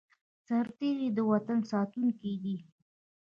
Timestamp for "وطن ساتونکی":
1.31-2.33